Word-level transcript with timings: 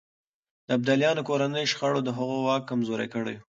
د 0.67 0.69
ابدالیانو 0.77 1.21
کورنۍ 1.29 1.65
شخړې 1.71 2.01
د 2.03 2.09
هغوی 2.17 2.39
واک 2.45 2.61
کمزوری 2.69 3.07
کړی 3.13 3.35
و. 3.37 3.41